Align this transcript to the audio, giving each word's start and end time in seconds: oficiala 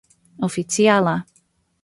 oficiala 0.47 1.13